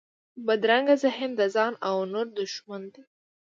[0.45, 3.01] بدرنګه ذهن د ځان او نورو دښمن دی